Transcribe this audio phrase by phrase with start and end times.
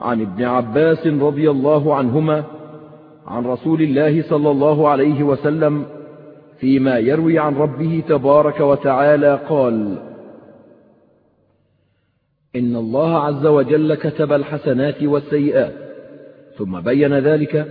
[0.00, 2.44] عن ابن عباس رضي الله عنهما
[3.26, 5.84] عن رسول الله صلى الله عليه وسلم
[6.58, 9.98] فيما يروي عن ربه تبارك وتعالى قال
[12.56, 15.72] إن الله عز وجل كتب الحسنات والسيئات
[16.58, 17.66] ثم بين ذلك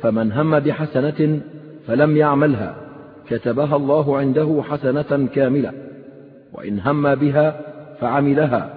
[0.00, 1.40] فمن هم بحسنة
[1.86, 2.76] فلم يعملها
[3.28, 5.72] كتبها الله عنده حسنة كاملة
[6.52, 7.60] وإن هم بها
[8.00, 8.74] فعملها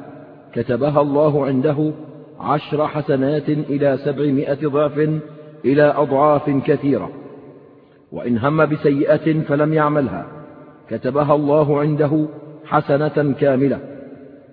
[0.54, 1.91] كتبها الله عنده
[2.39, 5.09] عشر حسنات إلى سبعمائة ضعف
[5.65, 7.11] إلى أضعاف كثيرة.
[8.11, 10.27] وإن هم بسيئة فلم يعملها.
[10.89, 12.27] كتبها الله عنده
[12.65, 13.79] حسنة كاملة.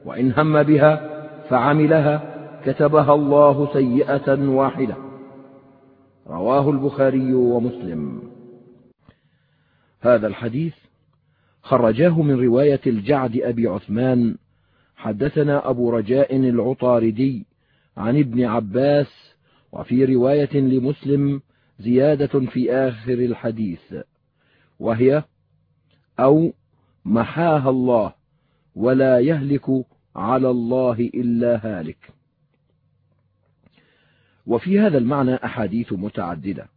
[0.04, 1.10] وإن هم بها
[1.48, 2.34] فعملها
[2.66, 4.94] كتبها الله سيئة واحدة.
[6.26, 8.22] رواه البخاري ومسلم.
[10.00, 10.74] هذا الحديث
[11.62, 14.36] خرجاه من رواية الجعد أبي عثمان.
[14.96, 17.46] حدثنا أبو رجاء العطاردي
[17.96, 19.34] عن ابن عباس
[19.72, 21.42] وفي رواية لمسلم
[21.78, 23.94] زيادة في آخر الحديث
[24.78, 25.24] وهي
[26.20, 26.52] أو
[27.04, 28.12] محاها الله
[28.74, 29.84] ولا يهلك
[30.16, 32.12] على الله إلا هالك.
[34.46, 36.68] وفي هذا المعنى أحاديث متعددة.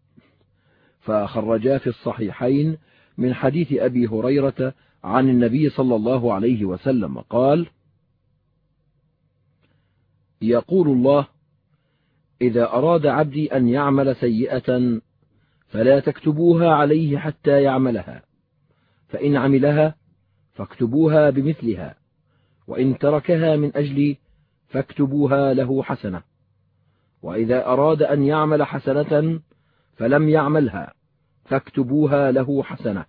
[1.02, 2.78] فخرجا في الصحيحين
[3.18, 7.68] من حديث أبي هريرة عن النبي صلى الله عليه وسلم قال
[10.42, 11.28] يقول الله
[12.42, 15.00] إذا أراد عبدي أن يعمل سيئة
[15.68, 18.24] فلا تكتبوها عليه حتى يعملها
[19.08, 19.96] فإن عملها
[20.54, 21.96] فاكتبوها بمثلها
[22.68, 24.18] وإن تركها من أجلي
[24.68, 26.22] فاكتبوها له حسنة
[27.22, 29.40] وإذا أراد أن يعمل حسنة
[29.96, 30.94] فلم يعملها
[31.46, 33.06] فاكتبوها له حسنة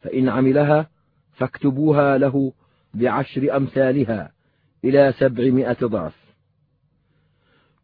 [0.00, 0.88] فإن عملها
[1.32, 2.52] فاكتبوها له
[2.94, 4.32] بعشر أمثالها
[4.84, 6.21] إلى سبعمائة ضعف.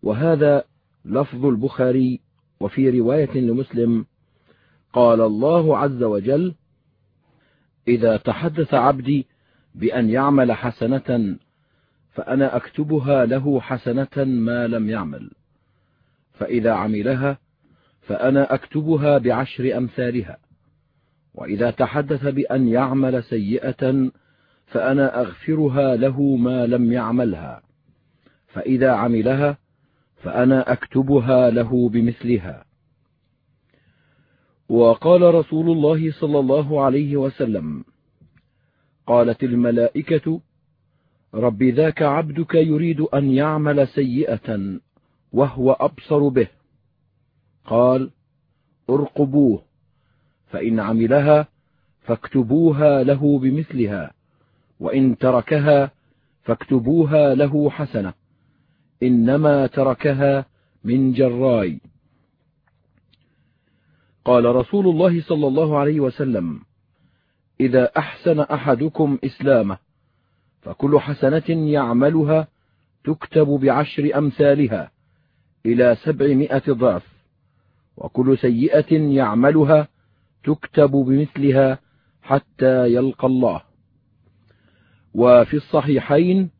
[0.03, 0.65] وهذا
[1.05, 2.21] لفظ البخاري
[2.61, 4.07] وفي رواية لمسلم
[4.93, 6.55] قال الله عز وجل
[7.89, 9.27] إذا تحدث عبدي
[9.75, 11.37] بأن يعمل حسنة
[12.13, 15.31] فأنا أكتبها له حسنة ما لم يعمل
[16.33, 17.39] فإذا عملها
[18.01, 20.39] فأنا أكتبها بعشر أمثالها
[21.35, 24.11] وإذا تحدث بأن يعمل سيئة
[24.67, 27.63] فأنا أغفرها له ما لم يعملها
[28.49, 29.59] فإذا عملها
[30.23, 32.65] فأنا أكتبها له بمثلها.
[34.69, 37.85] وقال رسول الله صلى الله عليه وسلم
[39.07, 40.41] قالت الملائكة
[41.35, 44.79] رب ذاك عبدك يريد أن يعمل سيئة
[45.33, 46.49] وهو أبصر به.
[47.65, 48.11] قال
[48.91, 49.63] ارقبوه
[50.47, 51.49] فإن عملها
[52.01, 54.13] فاكتبوها له بمثلها
[54.81, 55.91] وإن تركها
[56.43, 58.18] فاكتبوها له حسنة.
[59.03, 60.47] إنما تركها
[60.85, 61.81] من جراي.
[64.25, 66.61] قال رسول الله صلى الله عليه وسلم
[67.61, 69.79] إذا أحسن أحدكم إسلامه
[70.61, 72.49] فكل حسنة يعملها
[73.05, 74.91] تكتب بعشر أمثالها
[75.67, 77.07] إلى سبعمائة ضعف
[77.97, 79.89] وكل سيئة يعملها
[80.45, 81.79] تكتب بمثلها
[82.23, 83.63] حتى يلقى الله.
[85.15, 86.51] وفي الصحيحين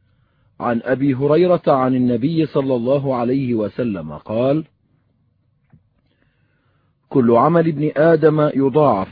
[0.61, 4.65] عن أبي هريرة عن النبي صلى الله عليه وسلم قال
[7.09, 9.09] كل عمل ابن آدم يضاعف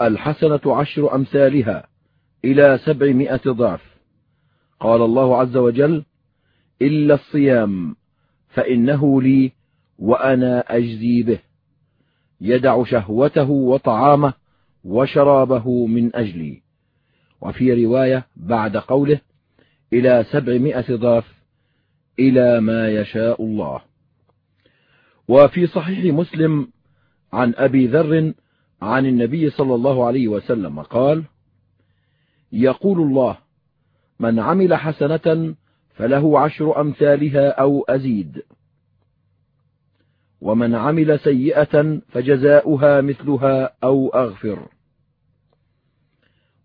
[0.00, 1.86] الحسنة عشر أمثالها
[2.44, 3.96] إلى سبعمائة ضعف.
[4.80, 6.04] قال الله عز وجل
[6.82, 7.96] إلا الصيام
[8.48, 9.52] فإنه لي
[9.98, 11.38] وأنا أجزي به
[12.40, 14.32] يدع شهوته وطعامه
[14.84, 16.62] وشرابه من أجلي.
[17.40, 19.20] وفي رواية بعد قوله
[19.92, 21.34] إلى سبعمائة ضعف
[22.18, 23.80] إلى ما يشاء الله.
[25.28, 26.68] وفي صحيح مسلم
[27.32, 28.32] عن أبي ذر
[28.82, 31.24] عن النبي صلى الله عليه وسلم قال
[32.52, 33.38] يقول الله
[34.20, 35.54] من عمل حسنة
[35.94, 38.42] فله عشر أمثالها أو أزيد.
[40.40, 44.68] ومن عمل سيئة فجزاؤها مثلها أو أغفر.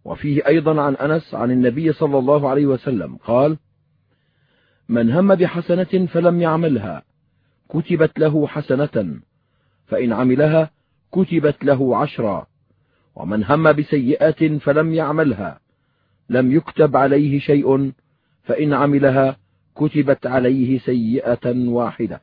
[0.05, 3.57] وفيه أيضا عن أنس عن النبي صلى الله عليه وسلم قال
[4.89, 7.03] من هم بحسنة فلم يعملها
[7.69, 9.19] كتبت له حسنة
[9.87, 10.71] فإن عملها
[11.11, 12.47] كتبت له عشرا
[13.15, 15.59] ومن هم بسيئة فلم يعملها
[16.29, 17.91] لم يكتب عليه شيء
[18.43, 19.37] فإن عملها
[19.75, 22.21] كتبت عليه سيئة واحدة.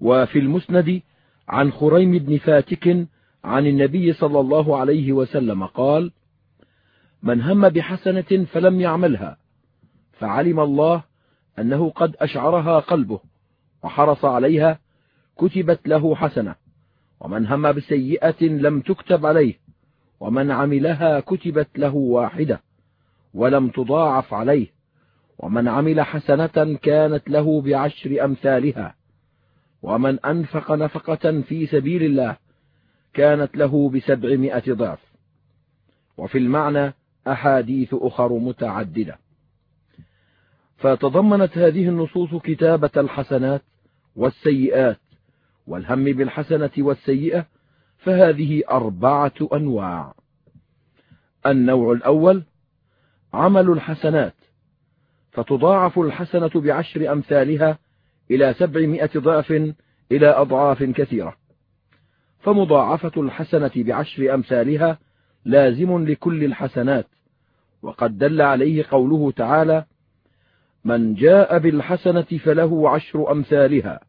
[0.00, 1.02] وفي المسند
[1.48, 3.06] عن خريم بن فاتك
[3.46, 6.12] عن النبي صلى الله عليه وسلم قال
[7.22, 9.36] من هم بحسنة فلم يعملها
[10.12, 11.02] فعلم الله
[11.58, 13.20] أنه قد أشعرها قلبه
[13.82, 14.78] وحرص عليها
[15.38, 16.54] كتبت له حسنة
[17.20, 19.54] ومن هم بسيئة لم تكتب عليه
[20.20, 22.60] ومن عملها كتبت له واحدة
[23.34, 24.66] ولم تضاعف عليه
[25.38, 28.94] ومن عمل حسنة كانت له بعشر أمثالها
[29.82, 32.45] ومن أنفق نفقة في سبيل الله
[33.16, 34.98] كانت له بسبعمائة ضعف.
[36.16, 36.94] وفي المعنى
[37.28, 39.18] أحاديث أخر متعددة.
[40.76, 43.62] فتضمنت هذه النصوص كتابة الحسنات
[44.16, 45.00] والسيئات
[45.66, 47.46] والهم بالحسنة والسيئة
[47.98, 50.14] فهذه أربعة أنواع.
[51.46, 52.42] النوع الأول
[53.34, 54.34] عمل الحسنات
[55.32, 57.78] فتضاعف الحسنة بعشر أمثالها
[58.30, 59.50] إلى سبعمائة ضعف
[60.12, 61.45] إلى أضعاف كثيرة.
[62.46, 64.98] فمضاعفة الحسنة بعشر أمثالها
[65.44, 67.06] لازم لكل الحسنات.
[67.82, 69.84] وقد دل عليه قوله تعالى
[70.84, 74.00] من جاء بالحسنة فله عشر أمثالها.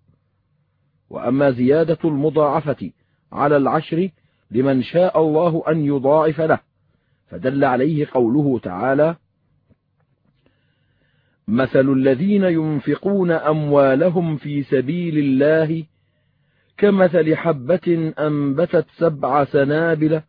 [1.10, 2.92] وأما زيادة المضاعفة
[3.31, 4.10] على العشر
[4.51, 6.60] لمن شاء الله أن يضاعف له
[7.28, 9.16] فدل عليه قوله تعالى
[11.48, 15.83] مثل الذين ينفقون أموالهم في سبيل الله
[16.78, 20.22] كمثل حبة أنبتت سبع سنابل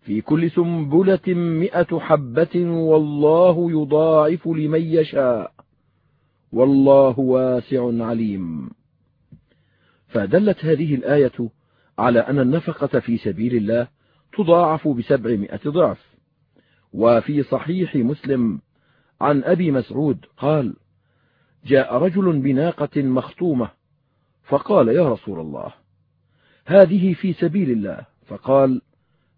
[0.00, 5.52] في كل سنبلة مئة حبة والله يضاعف لمن يشاء
[6.52, 8.70] والله واسع عليم.
[10.08, 11.50] فدلت هذه الآية
[11.98, 13.88] على أن النفقة في سبيل الله
[14.38, 16.16] تضاعف بسبعمائة ضعف.
[16.92, 18.60] وفي صحيح مسلم
[19.20, 20.74] عن أبي مسعود قال
[21.66, 23.77] جاء رجل بناقة مخطومة
[24.48, 25.72] فقال يا رسول الله
[26.66, 28.06] هذه في سبيل الله.
[28.26, 28.82] فقال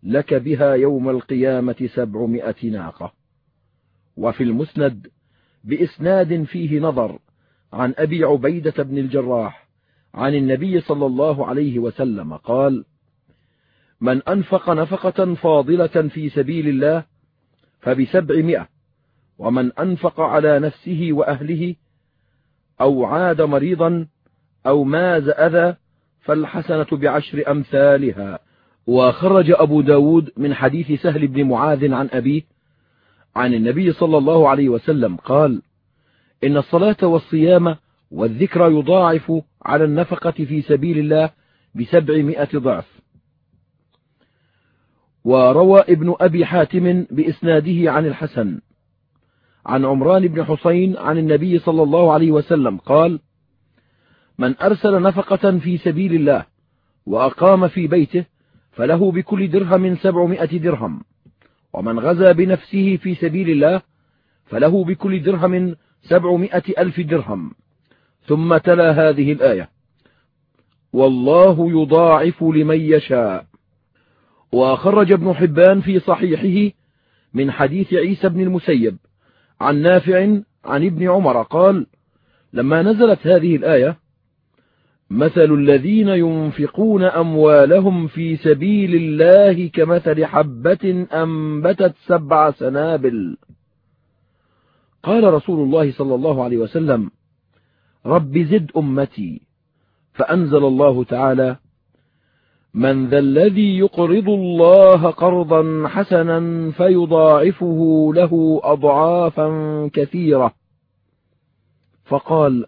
[0.03, 3.13] لك بها يوم القيامة سبعمائة ناقة.
[4.17, 5.07] وفي المسند
[5.65, 7.19] بإسناد فيه نظر
[7.73, 9.69] عن أبي عبيدة بن الجراح
[10.15, 12.85] عن النبي صلى الله عليه وسلم قال
[14.01, 17.05] من أنفق نفقة فاضلة في سبيل الله
[17.81, 18.69] فبسبعمائة
[19.39, 21.75] ومن أنفق على نفسه وأهله
[22.81, 24.07] أو عاد مريضا
[24.67, 25.77] أو ماز أذى
[26.21, 28.39] فالحسنة بعشر أمثالها.
[28.87, 32.43] وخرج أبو ب داود من حديث سهل بن معاذ عن أبيه
[33.37, 35.63] عن النبي صلى الله عليه وسلم قال
[36.45, 37.77] إن الصلاة والصيام
[38.11, 41.31] والذكر يضاعف على النفقة في سبيل الله
[41.75, 43.01] بسبعمائة ضعف.
[45.25, 48.61] وروى ابن أبي حاتم بإسناده عن الحسن
[49.67, 53.21] عن عمران بن حسين عن النبي صلى الله عليه وسلم قال
[54.41, 56.47] من أرسل نفقة في سبيل الله
[57.07, 58.25] وأقام في بيته
[58.73, 61.03] فله بكل درهم سبعمائة درهم
[61.73, 63.83] ومن غزا بنفسه في سبيل الله
[64.47, 67.53] فله بكل درهم سبعمائة ألف درهم.
[68.27, 69.69] ثم تلا هذه الآية
[70.93, 73.47] والله يضاعف لمن يشاء.
[74.53, 76.77] وخرج ابن حبان في صحيحه
[77.35, 78.97] من حديث عيسى بن المسيب
[79.61, 80.21] عن نافع
[80.65, 81.87] عن ابن عمر قال
[82.53, 83.97] لما نزلت هذه الآية
[85.11, 93.37] مثل الذين ينفقون أموالهم في سبيل الله كمثل حبة أنبتت سبع سنابل.
[95.03, 97.11] قال رسول الله صلى الله عليه وسلم
[98.07, 99.41] رب زد أمتي.
[100.13, 101.57] فأنزل الله تعالى
[102.75, 109.49] من ذا الذي يقرض الله قرضا حسنا فيضاعفه له أضعافا
[109.93, 110.55] كثيرة.
[112.05, 112.65] فقال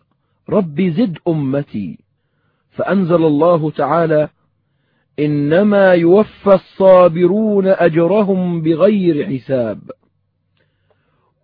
[0.49, 2.02] رب زد أمتي.
[2.73, 4.29] فأنزل الله تعالى
[5.19, 9.91] إنما يوفى الصابرون أجرهم بغير حساب.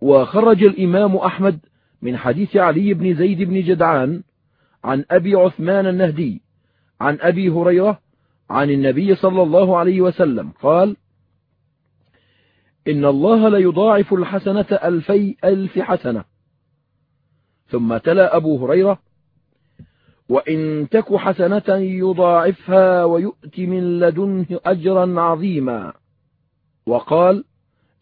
[0.01, 1.59] وخرج الإمام أحمد
[2.01, 4.23] من حديث علي بن زيد بن جدعان
[4.83, 6.41] عن أبي عثمان النهدي
[7.01, 7.99] عن أبي هريرة
[8.49, 10.97] عن النبي صلى الله عليه وسلم قال
[12.87, 16.23] إن الله ليضاعف الحسنة ألفي ألف حسنة.
[17.67, 18.99] ثم تلا أبو هريرة
[20.29, 25.93] وإن تك حسنة يضاعفها ويؤت من لدنه أجرا عظيما.
[26.85, 27.43] وقال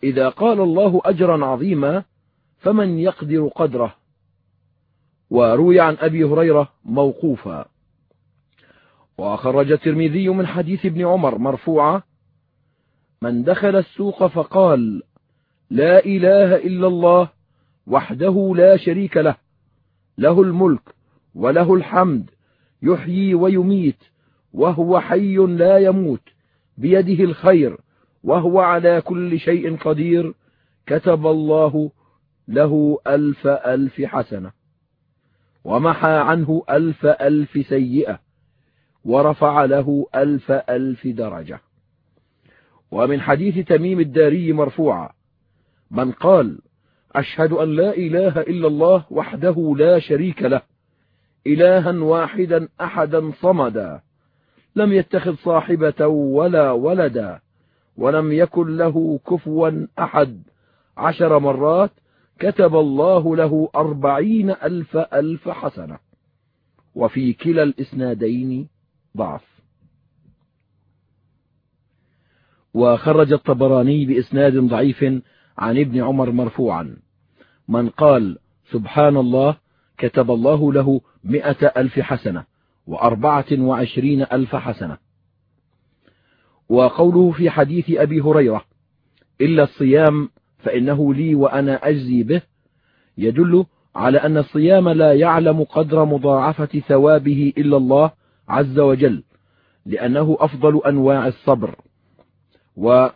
[0.03, 2.03] إذا قال الله أجرا عظيما
[2.59, 3.95] فمن يقدر قدره.
[5.29, 7.65] وروي عن أبي هريرة موقوفا.
[9.17, 12.01] وخرج الترمذي من حديث ابن عمر مرفوعا
[13.21, 15.03] من دخل السوق فقال
[15.69, 17.29] لا إله إلا الله
[17.87, 19.35] وحده لا شريك له
[20.17, 20.96] له الملك
[21.37, 22.29] وله الحمد
[22.81, 24.03] يحيي ويميت
[24.53, 26.21] وهو حي لا يموت
[26.77, 27.77] بيده الخير
[28.23, 30.33] وهو على كل شيء قدير
[30.87, 31.91] كتب الله
[32.47, 34.51] له ألف ألف حسنة
[35.63, 38.19] ومحى عنه ألف ألف سيئة
[39.05, 41.61] ورفع له ألف ألف درجة.
[42.91, 45.09] ومن حديث تميم الداري مرفوعا
[45.91, 46.59] من قال
[47.15, 50.76] أشهد أن لا إله إلا الله وحده لا شريك له
[51.47, 54.01] إلها واحدا أحدا صمدا
[54.75, 57.39] لم يتخذ صاحبة ولا ولدا
[57.97, 60.43] ولم يكن له كفوا أحد.
[60.97, 61.91] عشر مرات
[62.39, 65.99] كتب الله له أربعين ألف ألف حسنة.
[66.95, 68.69] وفي كلا الإسنادين
[69.17, 69.61] ضعف.
[72.73, 75.03] وخرج الطبراني بإسناد ضعيف
[75.57, 76.97] عن ابن عمر مرفوعا.
[77.67, 78.37] من قال
[78.71, 79.57] سبحان الله
[79.97, 81.35] كتب الله له م
[81.77, 82.43] ألف حسنة
[82.87, 84.97] وأربعة وعشرين ألف حسنة.
[86.69, 88.63] وقوله في حديث أبي هريرة
[89.41, 92.41] إلا الصيام فإنه لي وأنا أجزي به
[93.17, 98.11] يدل على أن الصيام لا يعلم قدر مضاعفة ثوابه إلا الله
[98.49, 99.23] عز وجل
[99.85, 101.75] لأنه أفضل أنواع الصبر.
[102.77, 103.07] و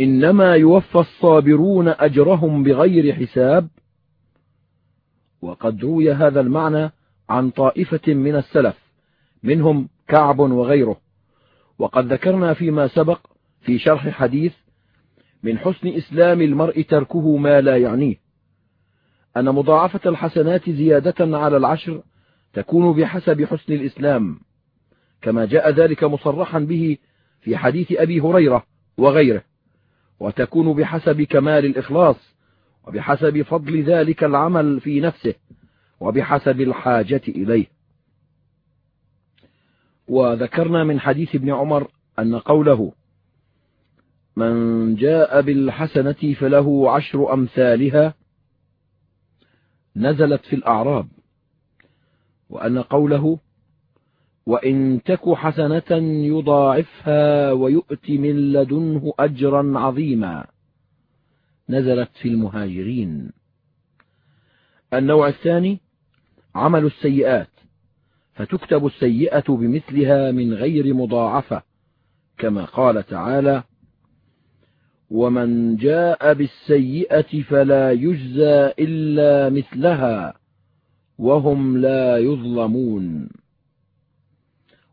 [0.00, 3.68] إنما يوفى الصابرون أجرهم بغير حساب
[5.42, 6.90] وقد روي هذا المعنى
[7.28, 8.76] عن طائفة من السلف
[9.42, 11.00] منهم كعب وغيره.
[11.78, 13.20] وقد ذكرنا فيما سبق
[13.60, 14.52] في شرح حديث
[15.42, 18.16] من حسن إسلام المرء تركه ما لا يعنيه.
[19.36, 22.02] أن مضاعفة الحسنات زيادة على العشر
[22.52, 24.40] تكون بحسب حسن الإسلام
[25.22, 26.98] كما جاء ذلك مصرحا به
[27.40, 28.64] في حديث أبي هريرة
[28.98, 29.42] وغيره
[30.20, 32.37] وتكون بحسب كمال الإخلاص.
[32.88, 35.34] وبحسب فضل ذلك العمل في نفسه
[36.00, 37.66] وبحسب الحاجة إليه.
[40.08, 42.92] وذكرنا من حديث ابن عمر أن قوله
[44.36, 48.14] من جاء بالحسنة فله عشر أمثالها
[49.96, 51.08] نزلت في الأعراب
[52.50, 53.38] وأن قوله
[54.46, 60.46] وإن تك حسنة يضاعفها ويؤت من لدنه أجرا عظيما.
[61.68, 63.32] نزلت في المهاجرين.
[64.94, 65.80] النوع الثاني
[66.54, 67.48] عمل السيئات.
[68.34, 71.62] فتكتب السيئة بمثلها من غير مضاعفة
[72.38, 73.62] كما قال تعالى
[75.10, 80.34] ومن جاء بالسيئة فلا يجزى إلا مثلها
[81.18, 83.28] وهم لا يظلمون.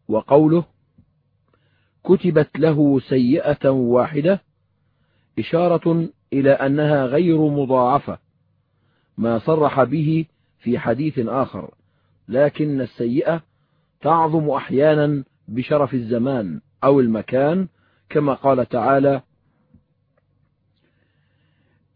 [0.08, 0.66] وقوله
[2.04, 4.42] كتبت له سيئة واحدة
[5.40, 8.18] إشارة إلى أنها غير مضاعفة
[9.18, 10.26] ما صرح به
[10.60, 11.72] في حديث آخر
[12.28, 13.42] لكن السيئة
[14.02, 17.68] تعظم أحيانا بشرف الزمان أو المكان
[18.10, 19.22] كما قال تعالى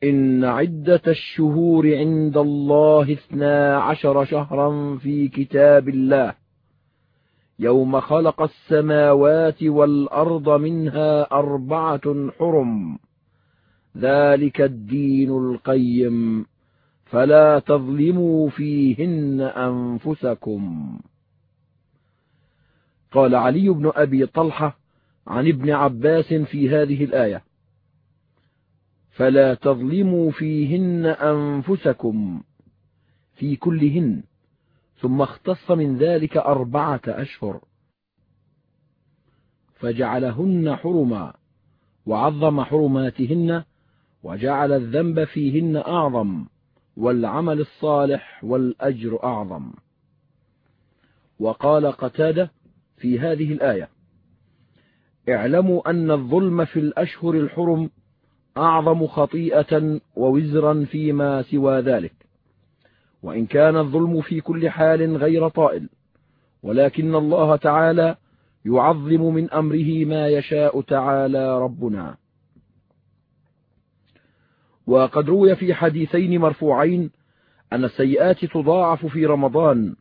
[0.04, 6.34] إن عدة الشهور عند الله اثنا عشر شهرا في كتاب الله
[7.60, 13.00] يوم خلق السماوات والأرض منها أربعة حرم.
[13.98, 16.46] ذلك الدين القيم.
[17.06, 21.00] فلا تظلموا فيهن أنفسكم.
[23.12, 24.80] قال علي بن أبي طلحة
[25.28, 27.44] عن ابن عباس في هذه الآية.
[29.12, 32.44] فلا تظلموا فيهن أنفسكم
[33.34, 34.24] في كلهن
[34.98, 37.62] ثم اختص من ذلك أربعة أشهر.
[39.76, 41.34] فجعلهن حرما
[42.06, 43.64] وعظم حرماتهن
[44.24, 46.46] وجعل الذنب فيهن أعظم
[46.98, 49.72] والعمل الصالح والأجر أعظم.
[51.40, 52.52] وقال قتادة
[52.98, 53.90] في هذه الآية
[55.30, 57.90] اعلموا أن الظلم في الأشهر الحرم
[58.58, 62.14] أعظم خطيئة ووزرا فيما سوى ذلك.
[63.24, 65.90] وإن كان الظلم في كل حال غير طائل
[66.64, 68.16] ولكن الله تعالى
[68.66, 72.18] يعظم من أمره ما يشاء تعالى ربنا.
[74.90, 77.12] وقد روي في حديثين مرفوعين
[77.74, 79.96] أن السيئات تضاعف في رمضان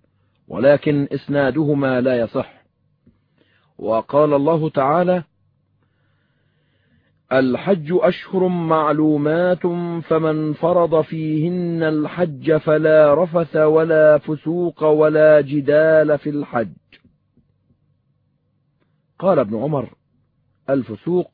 [0.48, 2.64] ولكن إسنادهما لا يصح.
[3.78, 5.24] وقال الله تعالى
[7.32, 9.66] الحج أشهر معلومات
[10.02, 16.76] فمن فرض فيهن الحج فلا رفث ولا فسوق ولا جدال في الحج.
[19.18, 19.94] قال ابن عمر
[20.70, 21.30] الفسوق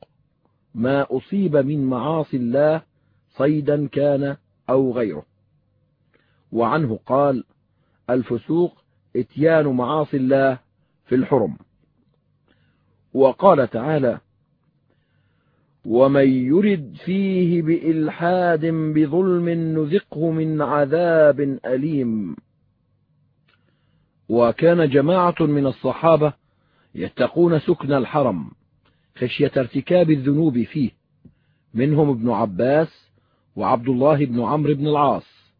[0.73, 2.94] ما أصيب من معاصي الله
[3.37, 4.37] صيدا كان
[4.69, 5.25] أو غيره.
[6.51, 7.43] وعنه قال
[8.09, 8.83] الفسوق
[9.15, 10.59] إتيان معاصي الله
[11.05, 11.57] في الحرم.
[13.13, 14.19] وقال تعالى
[15.85, 22.35] ومن يرد فيه بإلحاد بظلم نذقه من عذاب أليم.
[24.29, 26.33] وكان جماعة من الصحابة
[26.95, 28.51] يتقون سكن الحرم
[29.17, 30.91] خشية ارتكاب الذنوب فيه.
[31.73, 33.04] منهم ابن عباس
[33.55, 35.53] وعبد الله بن عمرو بن العاص.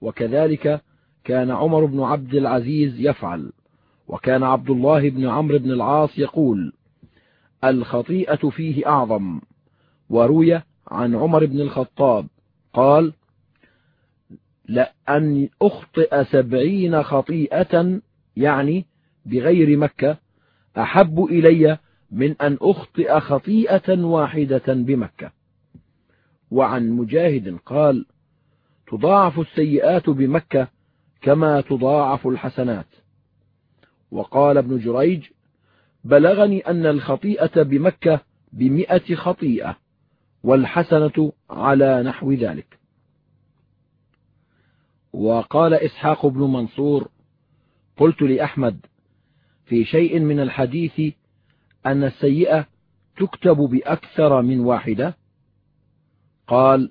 [0.00, 0.80] وكذلك
[1.24, 3.52] كان عمر بن عبد العزيز يفعل.
[4.08, 6.72] وكان عبد الله بن عمرو بن العاص يقول
[7.64, 9.40] الخطيئة فيه أعظم.
[10.10, 12.26] وروي عن عمر بن الخطاب
[12.72, 13.12] قال
[14.68, 18.00] لأن أخطئ سبعين خطيئة
[18.36, 18.86] يعني
[19.26, 20.16] بغير مكة
[20.78, 21.78] أحب إلي
[22.10, 25.39] من أن أخطئ خطيئة واحدة بمكة.
[26.50, 28.06] وعن مجاهد قال
[28.86, 30.68] تضاعف السيئات بمكة
[31.22, 32.86] كما تضاعف الحسنات.
[34.10, 35.24] وقال ابن جريج
[36.04, 38.20] بلغني أن الخطيئة بمكة
[38.52, 39.76] بمئة خطيئة
[40.42, 42.78] والحسنة على نحو ذلك.
[45.12, 47.08] وقال إسحاق بن منصور
[47.96, 48.86] قلت لأحمد
[49.64, 51.14] في شيء من الحديث
[51.86, 52.66] أن السيئة
[53.16, 55.19] تكتب بأكثر من واحدة؟
[56.50, 56.90] قال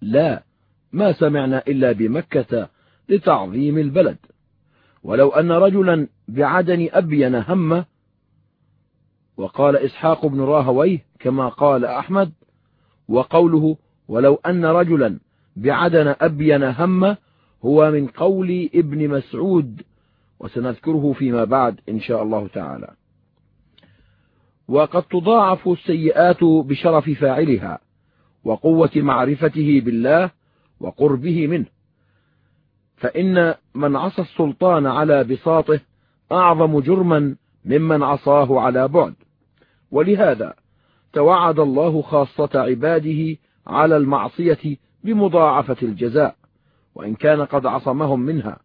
[0.00, 0.42] لا
[0.92, 2.68] ما سمعنا إلا بمكة
[3.08, 4.16] لتعظيم البلد.
[5.02, 7.84] ولو أن رجلا بعدن أبين همه
[9.36, 12.32] وقال إسحاق بن راهويه كما قال أحمد
[13.08, 13.76] وقوله
[14.08, 15.18] ولو أن رجلا
[15.56, 17.16] بعدن أبين همه
[17.64, 19.82] هو من قول ابن مسعود
[20.40, 22.94] وسنذكره فيما بعد إن شاء الله تعالى.
[24.68, 27.85] وقد تضاعف السيئات بشرف فاعلها.
[28.46, 30.30] وقوة معرفته بالله
[30.80, 31.66] وقربه منه.
[32.96, 35.80] فإن من عصى السلطان على بساطه
[36.32, 39.14] أعظم جرما ممن عصاه على بعد.
[39.90, 40.54] ولهذا
[41.12, 43.36] توعد الله خاصة عباده
[43.66, 46.36] على المعصية بمضاعفة الجزاء
[46.94, 48.58] وإن كان قد عصمهم منها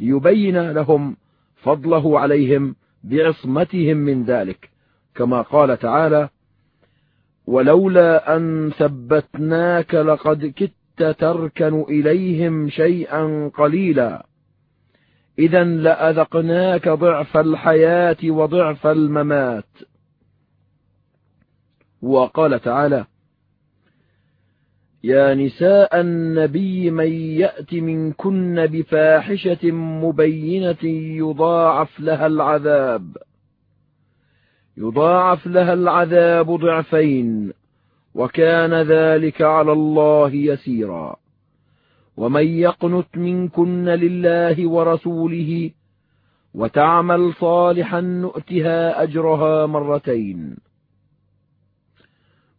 [0.00, 1.16] ليبين لهم
[1.56, 4.70] فضله عليهم بعصمتهم من ذلك
[5.14, 6.28] كما قال تعالى
[7.46, 14.26] ولولا أن ثبتناك لقد كدت تركن إليهم شيئا قليلا.
[15.38, 19.64] إذا لأذقناك ضعف الحياة وضعف الممات.
[22.02, 23.04] وقال تعالى
[25.04, 30.84] يا نساء النبي من يأت منكن بفاحشة مبينة
[31.18, 33.16] يضاعف لها العذاب.
[34.78, 37.52] يضاعف لها العذاب ضعفين
[38.14, 41.16] وكان ذلك على الله يسيرا.
[42.16, 45.70] ومن يقنت منكن لله ورسوله
[46.54, 50.56] وتعمل صالحا نؤتها أجرها مرتين.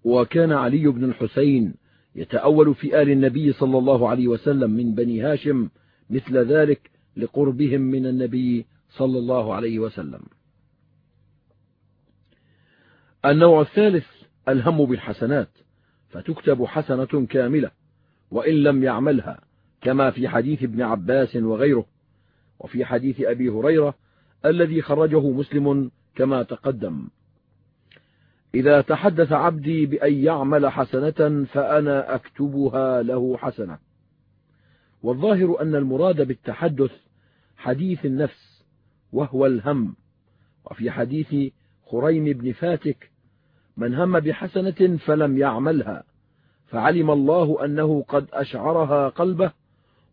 [0.03, 1.73] وكان علي بن الحسين
[2.15, 5.69] يتأول في آل النبي صلى الله عليه وسلم من بني هاشم
[6.09, 10.21] مثل ذلك لقربهم من النبي صلى الله عليه وسلم.
[13.25, 14.05] النوع الثالث
[14.49, 15.49] الهم بالحسنات
[16.09, 17.71] فتكتب حسنة كاملة
[18.31, 19.41] وإن لم يعملها
[19.81, 21.85] كما في حديث ابن عباس وغيره
[22.59, 23.93] وفي حديث أبي هريرة
[24.45, 27.07] الذي خرجه مسلم كما تقدم.
[28.55, 33.79] إذا تحدث عبدي بأن يعمل حسنة فأنا أكتبها له حسنة.
[35.03, 36.91] والظاهر أن المراد بالتحدث
[37.57, 38.63] حديث النفس
[39.11, 39.95] وهو الهم
[40.65, 41.53] وفي حديث
[41.91, 43.11] خريم بن فاتك
[43.77, 46.03] من هم بحسنة فلم يعملها
[46.65, 49.51] فعلم الله أنه قد أشعرها قلبه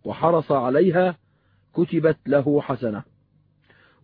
[0.05, 1.17] وحرص عليها
[1.75, 3.03] كتبت له حسنة.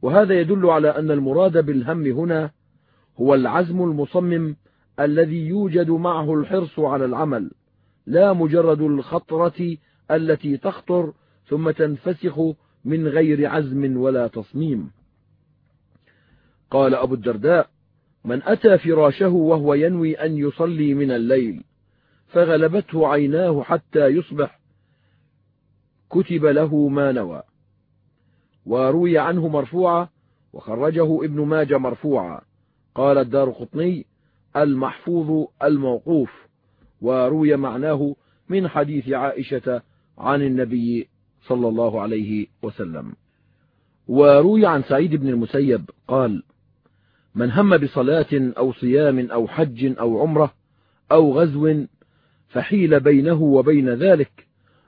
[0.02, 2.50] وهذا يدل على أن المراد بالهم هنا
[3.20, 4.56] هو العزم المصمم
[5.00, 7.50] الذي يوجد معه الحرص على العمل
[8.06, 9.76] لا مجرد الخطرة
[10.10, 11.12] التي تخطر
[11.46, 12.40] ثم تنفسخ
[12.84, 14.90] من غير عزم ولا تصميم.
[16.70, 17.70] قال أبو الدرداء
[18.24, 21.64] من أتى فراشه وهو ينوي أن يصلي من الليل
[22.28, 24.60] فغلبته عيناه حتى يصبح
[26.10, 27.42] كتب له ما نوى.
[28.66, 30.08] وروي عنه مرفوعا
[30.52, 32.40] وخرجه ابن ماجه مرفوعا
[32.94, 34.06] قال الدار قطني
[34.56, 36.30] المحفوظ الموقوف.
[37.00, 38.16] وروي معناه
[38.48, 39.82] من حديث عائشة
[40.18, 41.08] عن النبي
[41.46, 43.12] صلى الله عليه وسلم.
[44.08, 46.42] وروي عن سعيد بن المسيب قال
[47.34, 50.54] من هم بصلاة أو صيام أو حج أو عمرة
[51.12, 51.84] أو غزو
[52.48, 54.46] فحيل بينه وبين ذلك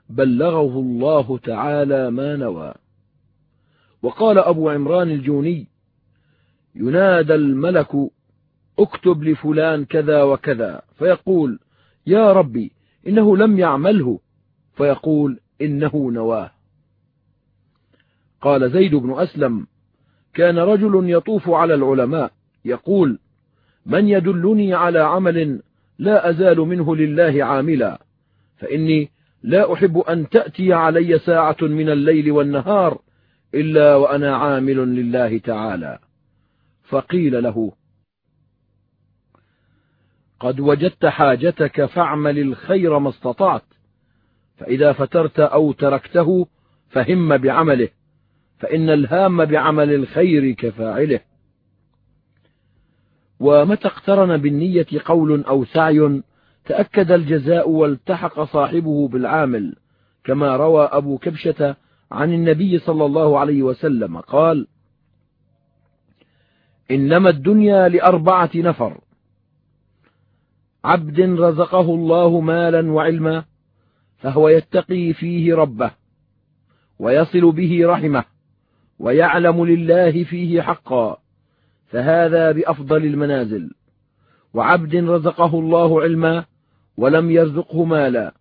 [0.09, 2.73] بلغه الله تعالى ما نوى.
[4.01, 5.67] وقال أبو عمران الجوني
[6.75, 7.89] ينادى الملك
[8.79, 11.59] اكتب لفلان كذا وكذا فيقول
[12.07, 12.71] يا ربي
[13.07, 14.19] إنه لم يعمله
[14.73, 16.51] فيقول إنه نواه.
[18.41, 19.67] قال زيد بن أسلم
[20.33, 22.31] كان رجل يطوف على العلماء
[22.65, 23.19] يقول
[23.85, 25.61] من يدلني على عمل
[25.99, 28.01] لا أزال منه لله عاملا
[28.57, 29.09] فإني
[29.43, 33.01] لا أحب أن تأتي علي ساعة من الليل والنهار
[33.53, 35.99] إلا وأنا عامل لله تعالى.
[36.83, 37.71] فقيل له
[40.39, 43.63] قد وجدت حاجتك فاعمل الخير ما استطعت
[44.57, 46.47] فإذا فترت أو تركته
[46.89, 47.89] فهم بعمله.
[48.63, 51.19] فإن الهام بعمل الخير كفاعله.
[53.39, 56.21] ومتى اقترن بالنية قول أو سعي
[56.65, 59.75] تأكد الجزاء والتحق صاحبه بالعامل
[60.23, 61.75] كما روى أبو كبشة
[62.11, 64.67] عن النبي صلى الله عليه وسلم قال
[66.91, 69.01] إنما الدنيا لأربعة نفر.
[70.83, 73.45] عبد رزقه الله مالا وعلما
[74.17, 75.91] فهو يتقي فيه ربه
[76.99, 78.32] ويصل به رحمه.
[79.03, 81.17] ويعلم لله فيه حقا
[81.87, 83.71] فهذا بأفضل المنازل.
[84.53, 86.45] وعبد رزقه الله علما
[86.97, 88.33] ولم يرزقه مالا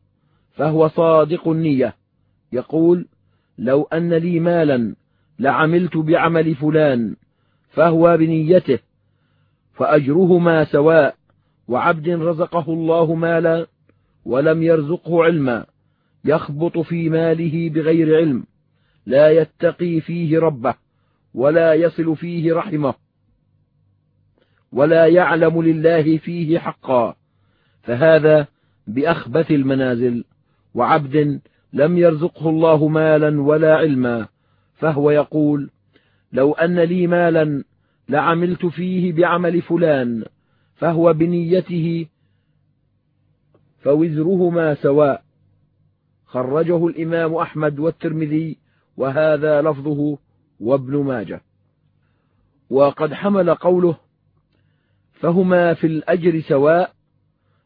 [0.53, 1.95] فهو صادق النية.
[2.53, 3.07] يقول
[3.59, 4.95] لو أن لي مالا
[5.39, 7.17] لعملت بعمل فلان
[7.71, 8.79] فهو بنيته
[9.75, 11.15] فأجرهما سواء.
[11.69, 13.67] وعبد رزقه الله مالا
[14.25, 15.67] ولم يرزقه علما
[16.25, 18.45] يخبط في ماله بغير علم.
[19.07, 20.75] لا يتقي فيه ربه
[21.35, 22.95] ولا يصل فيه رحمه
[24.73, 27.17] ولا يعلم لله فيه حقا.
[27.83, 28.47] فهذا
[28.87, 30.25] بأخبث المنازل
[30.75, 31.41] وعبد
[31.73, 34.29] لم يرزقه الله مالا ولا علما.
[34.75, 35.71] فهو يقول
[36.33, 37.65] لو أن لي مالا
[38.09, 40.25] لعملت فيه بعمل فلان
[40.75, 42.07] فهو بنيته
[43.79, 45.23] فوزرهما سواء.
[46.27, 48.62] خرجه الإمام أحمد والترمذي
[49.03, 50.19] وهذا لفظه
[50.61, 51.41] وابن ماجه.
[52.71, 53.97] وقد حمل قوله
[55.13, 56.93] فهما في الأجر سواء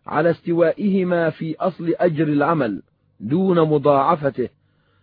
[0.07, 2.83] على استوائهما في أصل أجر العمل
[3.21, 4.49] دون مضاعفته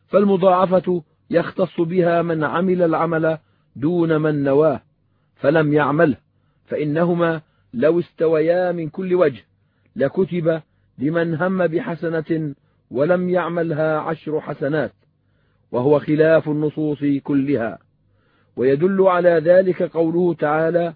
[0.08, 3.38] فالمضاعفة يختص بها من عمل العمل
[3.76, 4.82] دون من نواه
[5.36, 6.18] فلم يعمله
[6.66, 7.42] فإنهما
[7.74, 9.44] لو استويا من كل وجه
[9.96, 10.62] لكتب
[10.98, 12.54] لمن هم بحسنة
[12.92, 14.94] ولم يعملها عشر حسنات.
[15.74, 17.80] وهو خلاف النصوص كلها.
[18.56, 20.94] ويدل على ذلك قوله تعالى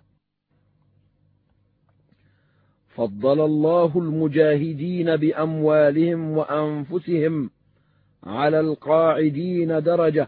[2.96, 7.50] فضل الله المجاهدين بأموالهم وأنفسهم
[8.24, 10.28] على القاعدين درجة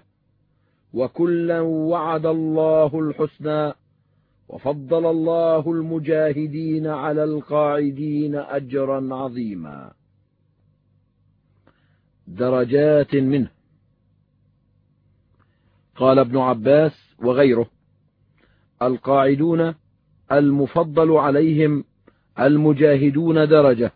[0.94, 3.74] وكلا وعد الله الحسنى
[4.50, 9.92] وفضل الله المجاهدين على القاعدين أجرا عظيما.
[12.28, 13.59] درجات منه.
[16.00, 17.70] قال ابن عباس وغيره.
[18.82, 19.76] القاعدون
[20.32, 21.84] المفضل عليهم
[22.40, 23.92] المجاهدون درجة.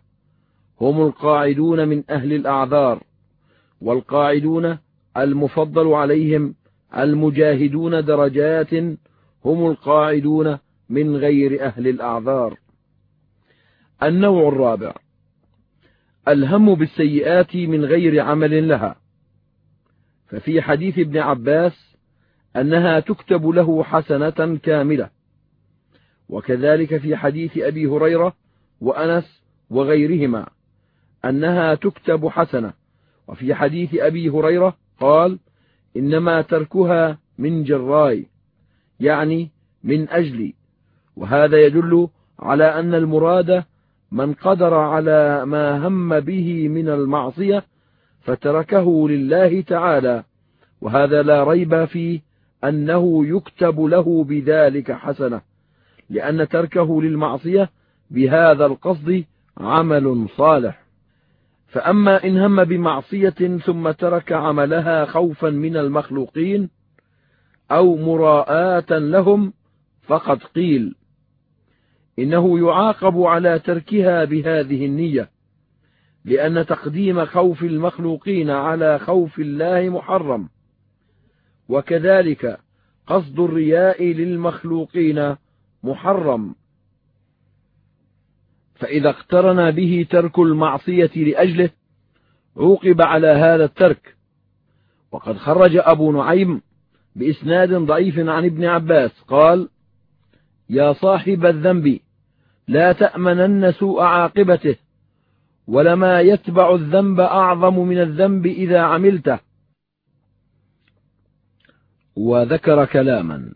[0.80, 3.02] هم القاعدون من أهل الأعذار.
[3.80, 4.78] والقاعدون
[5.16, 6.54] المفضل عليهم
[6.96, 8.74] المجاهدون درجات.
[9.44, 12.58] هم القاعدون من غير أهل الأعذار.
[14.02, 14.94] النوع الرابع.
[16.28, 18.96] الهم بالسيئات من غير عمل لها.
[20.26, 21.93] ففي حديث ابن عباس
[22.56, 25.10] أنها تكتب له حسنة كاملة.
[26.28, 28.34] وكذلك في حديث أبي هريرة
[28.80, 30.46] وأنس وغيرهما
[31.24, 32.72] أنها تكتب حسنة.
[33.28, 35.38] وفي حديث أبي هريرة قال
[35.96, 38.26] إنما تركها من جراي
[39.00, 39.50] يعني
[39.84, 40.54] من أجلي
[41.16, 43.64] وهذا يدل على أن المراد
[44.12, 47.64] من قدر على ما هم به من المعصية
[48.20, 50.24] فتركه لله تعالى.
[50.80, 52.20] وهذا لا ريب فيه
[52.64, 55.40] أنه يكتب له بذلك حسنة
[56.10, 57.70] لأن تركه للمعصية
[58.10, 59.24] بهذا القصد
[59.58, 60.84] عمل صالح.
[61.66, 66.70] فأما إن هم بمعصية ثم ترك عملها خوفا من المخلوقين
[67.70, 69.52] أو مراءة لهم
[70.02, 70.94] فقد قيل
[72.18, 75.30] إنه يعاقب على تركها بهذه النية
[76.24, 80.48] لأن تقديم خوف المخلوقين على خوف الله محرم.
[81.68, 82.58] وكذلك
[83.06, 85.36] قصد الرياء للمخلوقين
[85.82, 86.54] محرم.
[88.74, 91.70] فإذا اقترن به ترك المعصية لأجله
[92.56, 94.16] عوقب على هذا الترك.
[95.12, 96.62] وقد خرج أبو نعيم
[97.16, 99.68] بإسناد ضعيف عن ابن عباس قال
[100.70, 102.00] يا صاحب الذنب
[102.68, 104.76] لا تأمنن سوء عاقبته
[105.66, 109.38] ولما يتبع الذنب أعظم من الذنب إذا عملته.
[112.16, 113.52] وذكر كلاما.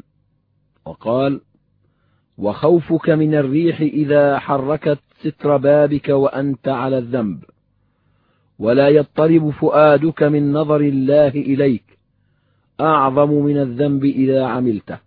[0.85, 1.41] وقال
[2.39, 7.45] وخوفك من الريح إذا حركت ستر بابك وأنت على الذنب
[8.59, 11.99] ولا يضطرب فؤادك من نظر الله إليك
[12.81, 14.99] أعظم من الذنب إذا عملته.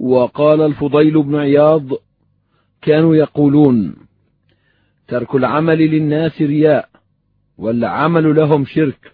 [0.00, 1.88] وقال الفضيل بن عياض
[2.82, 3.96] كانوا يقولون
[5.08, 6.88] ترك العمل للناس رياء
[7.58, 9.12] والعمل لهم شرك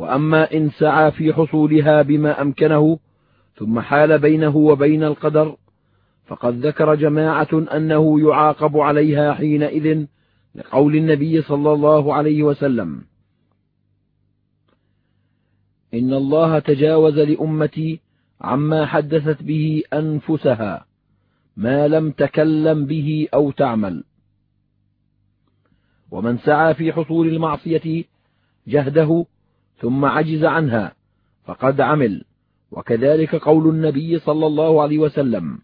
[0.00, 2.98] وأما إن سعى في حصولها بما أمكنه
[3.56, 5.56] ثم حال بينه وبين القدر
[6.26, 10.04] فقد ذكر جماعة أنه يعاقب عليها حينئذ
[10.54, 13.02] لقول النبي صلى الله عليه وسلم.
[15.94, 18.00] إن الله تجاوز لأمتي
[18.40, 20.86] عما حدثت به أنفسها
[21.56, 24.04] ما لم تكلم به أو تعمل.
[26.10, 28.04] ومن سعى في حصول المعصية
[28.66, 29.26] جهده
[29.80, 30.94] ثم عجز عنها
[31.44, 32.24] فقد عمل.
[32.70, 35.58] وكذلك قول النبي صلى الله عليه وسلم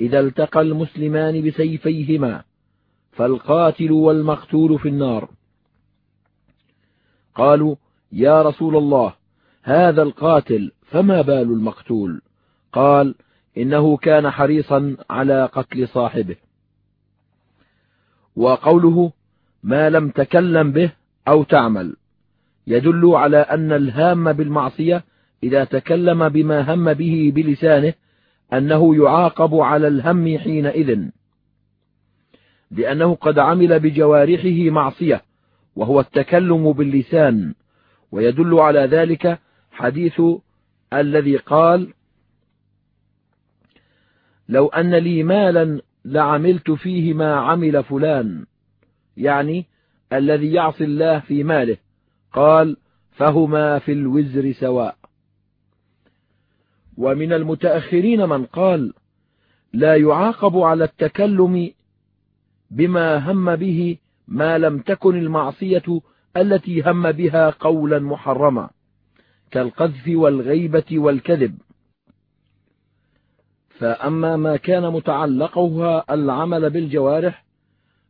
[0.00, 2.42] إذا التقى المسلمان بسيفيهما
[3.12, 5.30] فالقاتل والمقتول في النار.
[7.34, 7.76] قالوا
[8.12, 9.14] يا رسول الله
[9.62, 12.22] هذا القاتل فما بال المقتول؟
[12.72, 13.14] قال
[13.56, 16.36] إنه كان حريصا على قتل صاحبه.
[18.36, 19.12] وقوله
[19.62, 20.92] ما لم تكلم به
[21.28, 21.96] أو تعمل.
[22.66, 25.04] يدل على أن الهام بالمعصية
[25.42, 27.94] إذا تكلم بما هم به بلسانه
[28.52, 31.08] أنه يعاقب على الهم حينئذ.
[32.70, 35.22] لأنه قد عمل بجوارحه معصية
[35.76, 37.54] وهو التكلم باللسان.
[38.12, 39.38] ويدل على ذلك
[39.72, 40.22] حديث
[40.92, 41.92] الذي قال
[44.48, 48.46] لو أن لي مالا لعملت فيه ما عمل فلان
[49.16, 49.66] يعني
[50.12, 51.76] الذي يعصي الله في ماله
[52.32, 52.76] قال
[53.12, 54.96] فهما في الوزر سواء.
[56.96, 58.92] ومن المتأخرين من قال
[59.72, 61.70] لا يعاقب على التكلم
[62.70, 66.00] بما هم به ما لم تكن المعصية
[66.36, 68.70] التي هم بها قولا محرما
[69.50, 71.58] كالقذف والغيبة والكذب.
[73.68, 77.44] فأما ما كان متعلقها العمل بالجوارح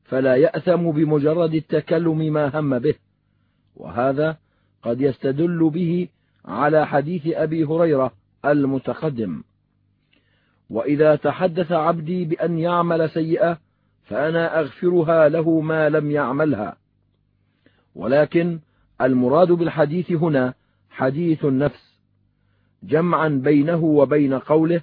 [0.05, 2.95] فلا يأثم بمجرد التكلم ما هم به.
[3.77, 4.37] وهذا
[4.83, 6.09] قد يستدل به
[6.45, 8.13] على حديث أبي هريرة
[8.45, 9.43] المتقدم.
[10.71, 13.59] وإذا تحدث عبدي بأن يعمل سيئة
[14.05, 16.77] فأنا أغفرها له ما لم يعملها.
[17.95, 18.61] ولكن
[19.01, 20.55] المراد بالحديث هنا
[20.91, 21.99] حديث النفس
[22.83, 24.81] جمعا بينه وبين قوله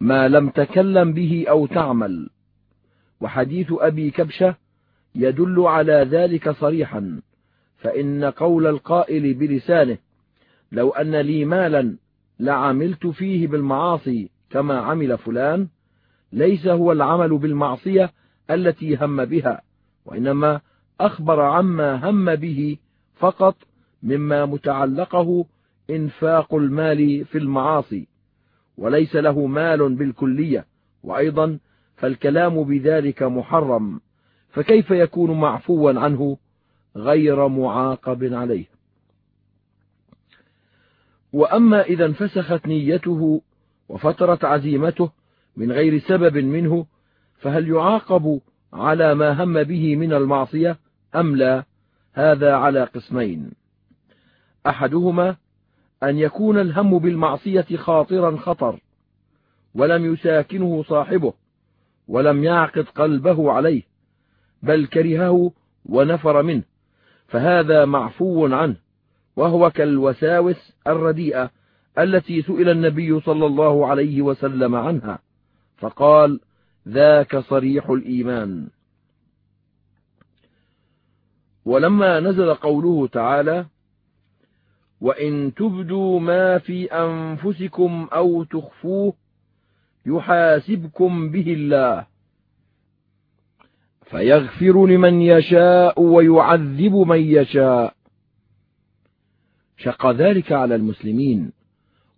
[0.00, 2.30] ما لم تكلم به أو تعمل.
[3.20, 4.54] وحديث أبي كبشة
[5.14, 7.20] يدل على ذلك صريحا.
[7.78, 9.98] فإن قول القائل بلسانه
[10.72, 11.96] لو أن لي مالا
[12.40, 15.68] لعملت فيه بالمعاصي كما عمل فلان
[16.32, 18.12] ليس هو العمل بالمعصية
[18.50, 19.62] التي هم بها
[20.04, 20.60] وإنما
[21.00, 22.76] أخبر عما هم به
[23.14, 23.56] فقط
[24.02, 25.46] مما متعلقه
[25.90, 28.08] إنفاق المال في المعاصي
[28.78, 30.66] وليس له مال بالكلية
[31.02, 31.58] وأيضا
[31.96, 34.00] فالكلام بذلك محرم
[34.48, 36.36] فكيف يكون معفوا عنه؟
[36.96, 38.64] غير معاقب عليه.
[41.32, 43.42] وأما إذا انفسخت نيته
[43.88, 45.10] وفترت عزيمته
[45.56, 46.86] من غير سبب منه
[47.38, 48.40] فهل يعاقب
[48.72, 50.78] على ما هم به من المعصية
[51.16, 51.64] أم لا؟
[52.12, 53.50] هذا على قسمين.
[54.66, 55.36] أحدهما
[56.02, 58.80] أن يكون الهم بالمعصية خاطرا خطر
[59.74, 61.32] ولم يساكنه صاحبه
[62.08, 63.82] ولم يعقد قلبه عليه
[64.62, 65.52] بل كرهه
[65.86, 66.62] ونفر منه.
[67.28, 68.76] فهذا معفو عنه
[69.36, 71.50] وهو كالوساوس الرديئة
[71.98, 75.18] التي سئل النبي صلى الله عليه وسلم عنها
[75.76, 76.40] فقال
[76.88, 78.68] ذاك صريح الإيمان.
[81.64, 83.66] ولما نزل قوله تعالى
[85.00, 89.12] وإن تبدوا ما في أنفسكم أو تخفوه
[90.06, 92.06] يحاسبكم به الله.
[94.10, 97.94] فيغفر لمن يشاء ويعذب من يشاء.
[99.76, 101.52] شق ذلك على المسلمين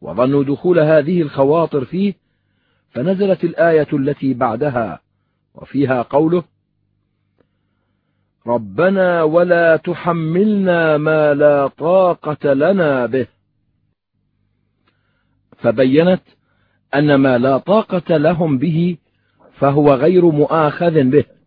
[0.01, 2.15] وظنوا دخول هذه الخواطر فيه
[2.91, 5.01] فنزلت الآية التي بعدها
[5.55, 6.45] وفيها قوله
[8.47, 13.27] ربنا ولا تحملنا ما لا طاقة لنا به.
[15.57, 16.23] فبينت
[16.95, 18.97] أن ما لا طاقة لهم به
[19.53, 21.40] فهو غير مؤاخذ به.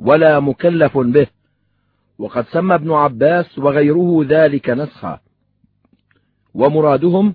[0.00, 1.26] ولا مكلف به.
[2.18, 5.20] وقد سمى ابن عباس وغيره ذلك نسخا.
[6.54, 7.34] ومرادهم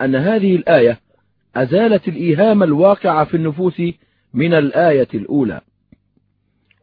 [0.00, 1.00] أن هذه الآية
[1.56, 3.82] أزالت الإيهام الواقع في النفوس
[4.34, 5.60] من الآية الأولى.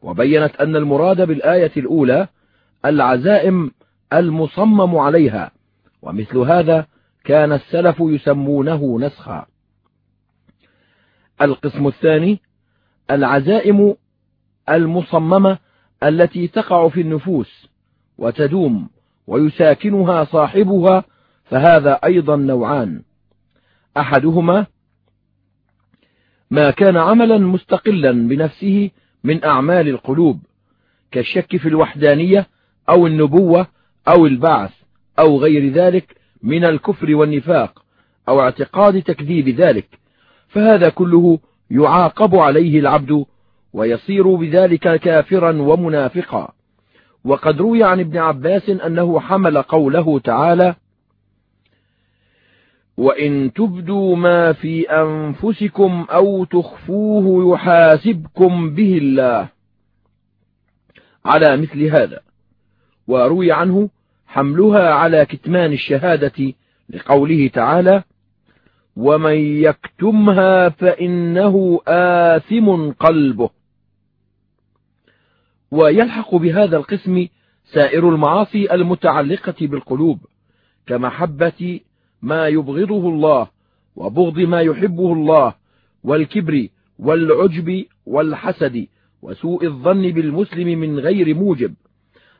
[0.01, 2.27] وبينت أن المراد بالآية الأولى
[2.85, 3.71] العزائم
[4.13, 5.51] المصمم عليها
[6.01, 6.85] ومثل هذا
[7.23, 9.45] كان السلف يسمونه نسخا.
[11.41, 12.39] القسم الثاني
[13.11, 13.95] العزائم
[14.69, 15.57] المصممة
[16.03, 17.69] التي تقع في النفوس
[18.17, 18.89] وتدوم
[19.27, 21.03] ويساكنها صاحبها
[21.45, 23.01] فهذا أيضا نوعان.
[23.97, 24.65] أحدهما
[26.51, 28.91] ما كان عملا مستقلا بنفسه
[29.23, 30.39] من أعمال القلوب
[31.11, 32.47] كالشك في الوحدانية
[32.89, 33.67] أو النبوة
[34.07, 34.71] أو البعث
[35.19, 37.83] أو غير ذلك من الكفر والنفاق
[38.29, 39.99] أو اعتقاد تكذيب ذلك
[40.47, 41.39] فهذا كله
[41.71, 43.25] يعاقب عليه العبد
[43.73, 46.53] ويصير بذلك كافرا ومنافقا.
[47.25, 50.75] وقد روي عن ابن عباس أنه حمل قوله تعالى
[52.97, 59.49] وإن تبدوا ما في أنفسكم أو تخفوه يحاسبكم به الله.
[61.25, 62.19] على مثل هذا.
[63.07, 63.89] وروي عنه
[64.27, 66.53] حملها على كتمان الشهادة
[66.89, 68.03] لقوله تعالى
[68.95, 73.58] ومن يكتمها فإنه آثم قلبه.
[75.71, 77.27] ويلحق بهذا القسم
[77.73, 80.19] سائر المعاصي المتعلقة بالقلوب
[80.87, 81.79] كمحبة
[82.21, 83.47] ما يبغضه الله
[83.95, 85.53] وبغض ما يحبه الله
[86.03, 86.67] والكبر
[86.99, 88.87] والعجب والحسد
[89.21, 91.73] وسوء الظن بالمسلم من غير موجب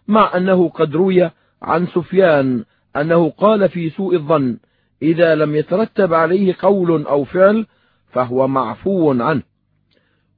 [0.08, 2.64] مع أنه قد روي عن سفيان
[2.96, 4.58] أنه قال في سوء الظن
[5.02, 7.66] إذا لم يترتب عليه قول أو فعل
[8.12, 9.42] فهو معفو عنه.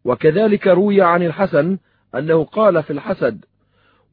[0.05, 1.77] وكذلك روي عن الحسن
[2.15, 3.45] أنه قال في الحسد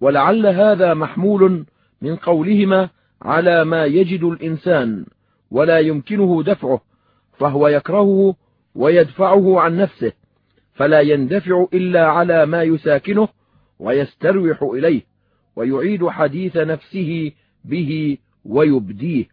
[0.01, 1.65] ولعل هذا محمول
[2.03, 2.89] من قولهما
[3.23, 5.07] على ما يجد الإنسان
[5.51, 6.81] ولا يمكنه دفعه
[7.39, 8.35] فهو يكرهه
[8.75, 10.13] ويدفعه عن نفسه
[10.75, 13.29] فلا يندفع إلا على ما يساكنه
[13.79, 15.03] ويستروح إليه
[15.57, 17.33] ويعيد حديث نفسه
[17.65, 19.29] به ويبديه.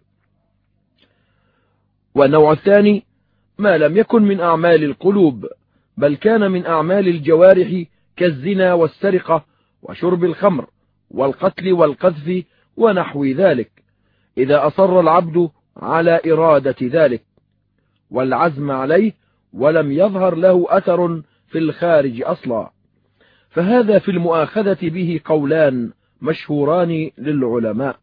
[2.15, 3.04] والنوع الثاني
[3.58, 5.47] ما لم يكن من أعمال القلوب
[5.97, 7.84] بل كان من أعمال الجوارح
[8.17, 9.45] كالزنا والسرقة
[9.82, 10.69] وشرب الخمر
[11.12, 12.43] والقتل والقذف
[12.78, 13.71] ونحو ذلك
[14.38, 17.23] إذا أصر العبد على إرادة ذلك
[18.12, 19.13] والعزم عليه
[19.54, 22.71] ولم يظهر له أثر في الخارج أصلا.
[23.49, 27.97] فهذا في المؤاخذة به قولان مشهوران للعلماء.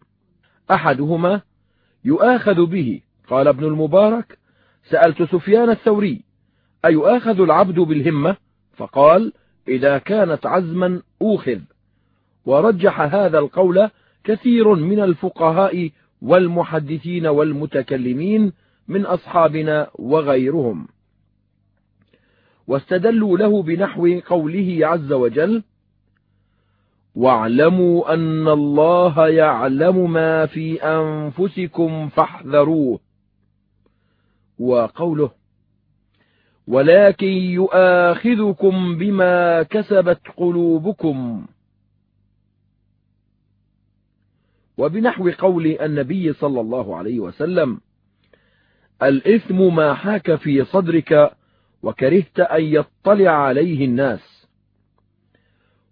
[0.70, 1.40] أحدهما
[2.05, 4.38] يؤاخذ به قال ابن المبارك
[4.90, 6.25] سألت سفيان الثوري
[6.85, 8.37] أيؤاخذ العبد بالهمة؟
[8.77, 9.33] فقال
[9.68, 11.59] إذا كانت عزما أوخذ.
[12.46, 13.90] ورجح هذا القول
[14.25, 15.90] كثير من الفقهاء
[16.22, 18.53] والمحدثين والمتكلمين
[18.88, 20.88] من أصحابنا وغيرهم.
[22.66, 25.62] واستدلوا له بنحو قوله عز وجل
[27.14, 33.01] واعلموا أن الله يعلم ما في أنفسكم فاحذروه.
[34.59, 35.31] وقوله
[36.66, 41.46] ولكن يؤاخذكم بما كسبت قلوبكم.
[44.79, 47.81] وبنحو قول النبي صلى الله عليه وسلم
[49.03, 51.37] الإثم ما حاك في صدرك
[51.83, 54.46] وكرهت أن يطلع عليه الناس.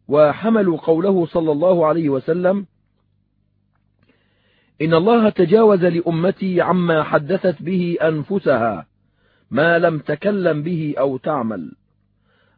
[0.09, 2.67] وحملوا قوله صلى الله عليه وسلم
[4.83, 8.87] إن الله تجاوز لأمتي عما حدثت به أنفسها
[9.51, 11.73] ما لم تكلم به أو تعمل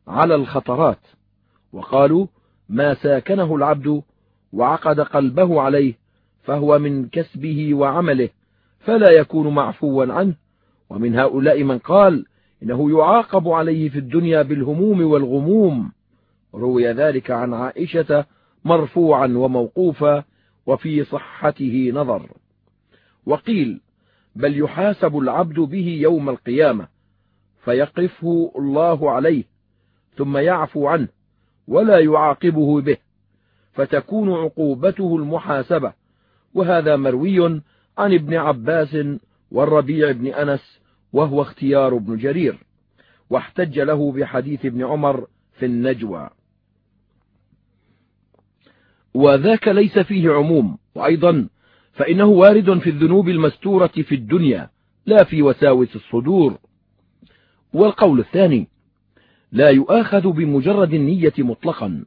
[0.09, 0.99] على الخطرات.
[1.73, 2.27] وقالوا
[2.69, 4.03] ما ساكنه العبد
[4.53, 5.95] وعقد قلبه عليه
[6.43, 8.29] فهو من كسبه وعمله
[8.81, 10.35] فلا يكون معفوا عنه.
[10.91, 12.27] ومن هؤلاء من قال
[12.63, 15.93] إنه يعاقب عليه في الدنيا بالهموم والغموم.
[16.55, 18.25] روي ذلك عن عائشة
[18.65, 20.25] مرفوعا وموقوفا
[20.67, 22.29] وفي صحته نظر.
[23.27, 23.81] وقيل
[24.37, 26.89] بل يحاسب العبد به يوم القيامة
[27.65, 29.45] فيقفه الله عليه
[30.17, 31.09] ثم يعفو عنه
[31.69, 32.97] ولا يعاقبه به
[33.73, 35.93] فتكون عقوبته المحاسبة.
[36.55, 37.61] وهذا مروي
[37.99, 38.97] عن ابن عباس
[39.51, 40.81] والربيع بن أنس
[41.13, 42.59] وهو اختيار ابن جرير
[43.31, 46.31] واحتج له بحديث ابن عمر في النجوى.
[49.15, 51.49] وذاك ليس فيه عموم وأيضا
[51.93, 54.71] فإنه وارد في الذنوب المستورة في الدنيا
[55.07, 56.59] لا في وساوس الصدور.
[57.73, 58.69] والقول الثاني
[59.53, 62.05] لا يؤاخذ بمجرد النية مطلقا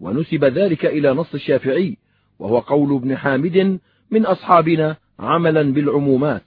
[0.00, 1.96] ونسب ذلك إلى نص الشافعي
[2.38, 3.78] وهو قول ابن حامد
[4.10, 6.42] من أصحابنا عملا بالعمومات.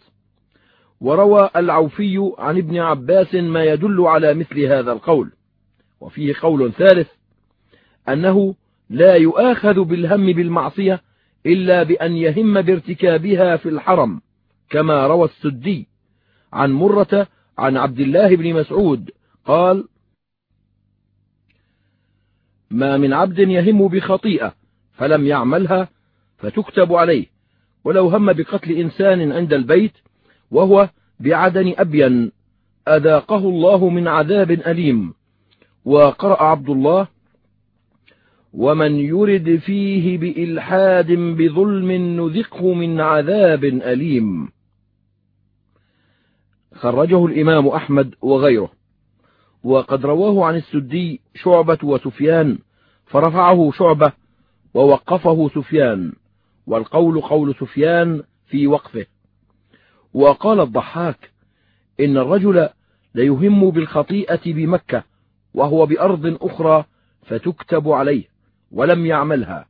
[1.02, 5.32] وروى العوفي عن ابن عباس ما يدل على مثل هذا القول.
[6.02, 7.08] وفيه قول ثالث
[8.10, 8.56] أنه
[8.90, 11.02] لا يؤاخذ بالهم بالمعصية
[11.48, 14.22] إلا بأن يهم بارتكابها في الحرم
[14.70, 15.88] كما روى السدي
[16.54, 17.28] عن مرة
[17.58, 19.12] عن عبد الله بن مسعود
[19.45, 19.88] قال
[22.72, 24.54] ما من عبد يهم بخطيئة
[24.93, 25.89] فلم يعملها
[26.38, 27.26] فتكتب عليه
[27.84, 29.93] ولو هم بقتل إنسان عند البيت
[30.52, 30.89] وهو
[31.20, 32.32] بعدن أبين
[32.88, 35.14] أذاقه الله من عذاب أليم.
[35.86, 37.08] وقرأ عبد الله
[38.58, 44.49] ومن يرد فيه بإلحاد بظلم نذقه من عذاب أليم.
[46.74, 48.72] خرجه الإمام أحمد وغيره.
[49.64, 52.58] وقد رواه عن السدي شعبة وسفيان
[53.05, 54.12] فرفعه شعبة
[54.74, 56.14] ووقفه سفيان
[56.68, 59.05] والقول قول سفيان في وقفه.
[60.14, 61.32] وقال الضحاك
[61.99, 62.70] إن الرجل
[63.16, 65.03] ليهم بالخطيئة بمكة
[65.53, 66.86] وهو بأرض أخرى
[67.26, 68.37] فتكتب عليه.
[68.72, 69.65] ولم يعملها.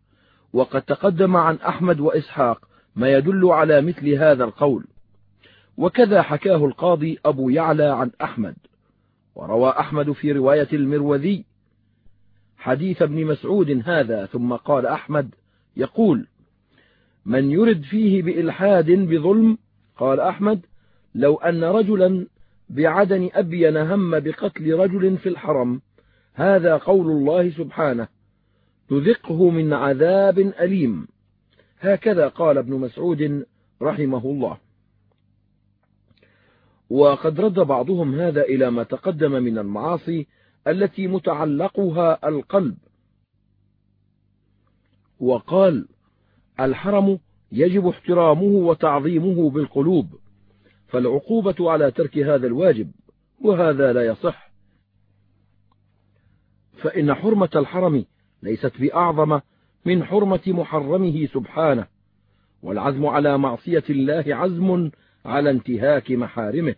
[0.54, 4.86] وقد تقدم عن أحمد وإسحاق ما يدل على مثل هذا القول.
[5.78, 8.56] وكذا حكاه القاضي أبو يعلى عن أحمد.
[9.36, 11.46] وروى أحمد في رواية المروذي
[12.58, 14.26] حديث ابن مسعود هذا.
[14.26, 15.36] ثم قال أحمد
[15.78, 16.28] يقول
[17.26, 19.58] من يرد فيه بإلحاد بظلم
[19.98, 20.66] قال أحمد
[21.16, 22.28] لو أن رجلا
[22.70, 25.82] بعدن أبين هم بقتل رجل في الحرم
[26.34, 28.08] هذا قول الله سبحانه.
[28.90, 31.08] تذقه من عذاب أليم.
[31.80, 33.46] هكذا قال ابن مسعود
[33.82, 34.58] رحمه الله.
[36.90, 40.28] وقد رد بعضهم هذا إلى ما تقدم من المعاصي
[40.68, 42.78] التي متعلقها القلب.
[45.20, 45.88] وقال
[46.60, 47.20] الحرم
[47.52, 50.20] يجب احترامه وتعظيمه بالقلوب
[50.88, 52.92] فالعقوبة على ترك هذا الواجب
[53.42, 54.52] وهذا لا يصح.
[56.78, 58.06] فإن حرمة الحرم
[58.44, 59.40] ليست بأعظم
[59.86, 61.88] من حرمة محرمه سبحانه
[62.64, 64.90] والعزم على معصية الله عزم
[65.26, 66.76] على انتهاك محارمه.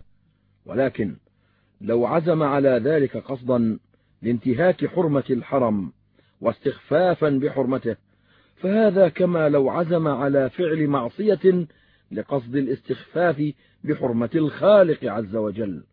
[0.66, 1.16] ولكن
[1.82, 3.80] لو عزم على ذلك قصدا
[4.22, 5.92] لانتهاك حرمة الحرم
[6.42, 7.96] واستخفافا بحرمته
[8.56, 11.68] فهذا كما لو عزم على فعل معصية
[12.12, 13.54] لقصد الاستخفاف
[13.84, 15.84] بحرمة الخالق عز وجل.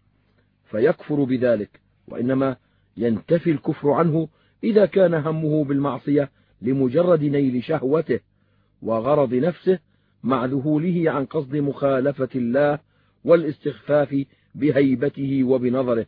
[0.64, 2.56] فيكفر بذلك وإنما
[2.96, 4.28] ينتفي الكفر عنه
[4.64, 6.30] إذا كان همه بالمعصية
[6.62, 8.20] لمجرد نيل شهوته
[8.82, 9.78] وغرض نفسه
[10.22, 12.78] مع ذهوله عن قصد مخالفة الله
[13.24, 16.06] والاستخفاف بهيبته وبنظره.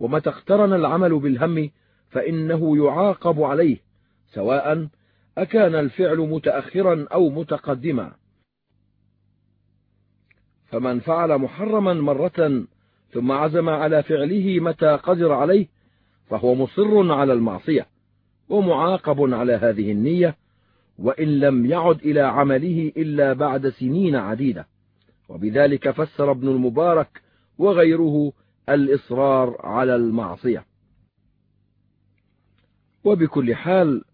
[0.00, 1.70] ومتى اقترن العمل بالهم
[2.10, 3.76] فإنه يعاقب عليه
[4.32, 4.88] سواء
[5.38, 8.12] أكان الفعل متأخرا أو متقدما.
[10.66, 12.66] فمن فعل محرما مرة
[13.10, 15.73] ثم عزم على فعله متى قدر عليه
[16.30, 17.86] فهو مصر على المعصية
[18.48, 20.36] ومعاقب على هذه النية
[20.98, 24.66] وإن لم يعد إلى عمله إلا بعد سنين عديدة.
[25.28, 27.22] وبذلك فسر ابن المبارك
[27.58, 28.32] وغيره
[28.68, 30.64] الإصرار على المعصية.
[33.04, 34.04] وبكل حال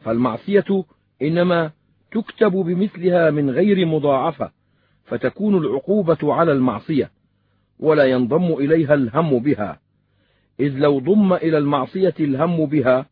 [0.00, 0.84] فالمعصية
[1.22, 1.70] إنما
[2.12, 4.52] تكتب بمثلها من غير مضاعفة
[5.04, 7.10] فتكون العقوبة على المعصية
[7.78, 9.80] ولا ينضم إليها الهم بها.
[10.60, 13.06] إذ لو ضم إلى المعصية الهم بها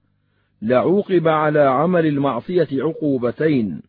[0.62, 3.82] لعوقب على عمل المعصية عقوبتين.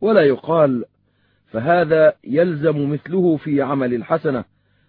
[0.00, 0.84] ولا يقال
[1.46, 4.44] فهذا يلزم مثله في عمل الحسنة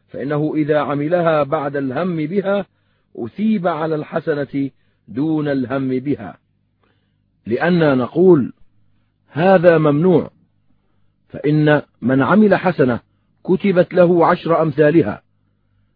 [0.08, 2.66] فإنه إذا عملها بعد الهم بها
[3.16, 4.70] أثيب على الحسنة
[5.08, 6.38] دون الهم بها.
[7.46, 8.54] لأننا نقول
[9.32, 10.32] هذا ممنوع
[11.30, 13.00] فإن من عمل حسنة
[13.44, 15.22] كتبت له عشر أمثالها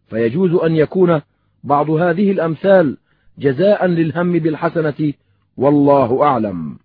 [0.08, 1.20] فيجوز أن يكون
[1.66, 2.96] بعض هذه الأمثال
[3.38, 5.12] جزاء للهم بالحسنة
[5.56, 6.78] والله أعلم.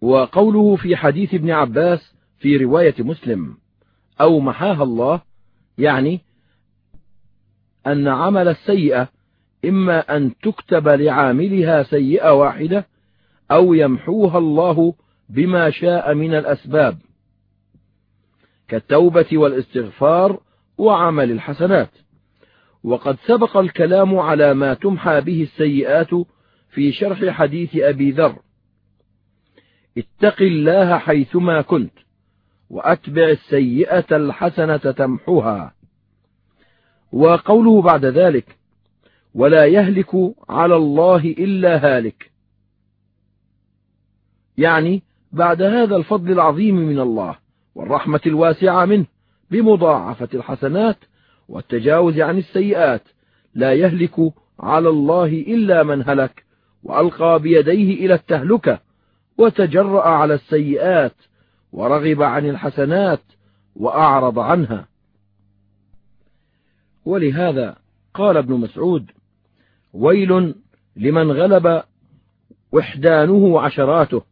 [0.00, 3.56] وقوله في حديث ابن عباس في رواية مسلم
[4.20, 5.20] أو محاها الله
[5.78, 6.20] يعني
[7.86, 9.08] أن عمل السيئة
[9.64, 12.86] إما أن تكتب لعاملها سيئة واحدة
[13.50, 14.94] أو يمحوها الله
[15.28, 16.98] بما شاء من الأسباب
[18.68, 20.40] كالتوبة والإستغفار
[20.78, 21.90] وعمل الحسنات.
[22.84, 26.10] وقد سبق الكلام على ما تمحى به السيئات
[26.70, 28.36] في شرح حديث أبي ذر.
[29.98, 31.92] اتق الله حيثما كنت
[32.70, 35.74] وأتبع السيئة الحسنة تمحها
[37.12, 38.58] وقوله بعد ذلك
[39.34, 40.10] ولا يهلك
[40.48, 42.30] على الله إلا هالك.
[44.58, 45.02] يعني
[45.32, 47.38] بعد هذا الفضل العظيم من الله
[47.74, 49.06] والرحمة الواسعة منه
[49.50, 50.96] بمضاعفة الحسنات
[51.48, 53.02] والتجاوز عن السيئات
[53.54, 56.44] لا يهلك على الله إلا من هلك
[56.82, 58.80] وألقى بيديه إلى التهلكة
[59.38, 61.14] وتجرأ على السيئات
[61.72, 63.20] ورغب عن الحسنات
[63.76, 64.88] وأعرض عنها.
[67.04, 67.76] ولهذا
[68.14, 69.10] قال ابن مسعود
[69.92, 70.54] ويل
[70.96, 71.82] لمن غلب
[72.72, 74.22] وحدانه عشراته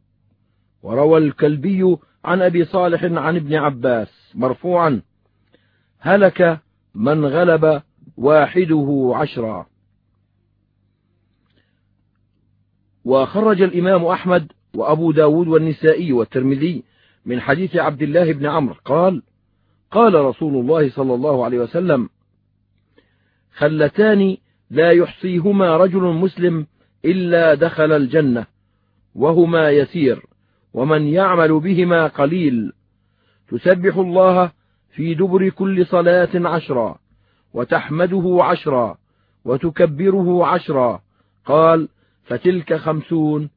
[0.82, 5.02] وروى الكلبي عن أبي صالح عن ابن عباس مرفوعا
[5.98, 6.60] هلك
[6.96, 7.82] من غلب
[8.16, 9.66] واحدة عشرا.
[13.04, 16.84] وخرج الإمام أحمد وأبو ب داود والنسائي والترمذي
[17.26, 18.74] من حديث عبد الله بن عمرو.
[18.84, 19.22] قال
[19.90, 22.08] قال رسول الله صلى الله عليه وسلم
[23.56, 24.36] خلتان
[24.70, 26.66] لا يحصيهما رجل مسلم
[27.04, 28.46] إلا دخل الجنة
[29.14, 30.26] وهما يسير
[30.74, 32.72] ومن يعمل بهما قليل.
[33.48, 34.55] تسبح الله
[34.96, 36.98] في دبر كل صلاة عشرا
[37.54, 38.98] وتحمده عشرا
[39.44, 41.02] وتكبره عشرا.
[41.44, 41.88] قال
[42.24, 43.50] فتلك خمسون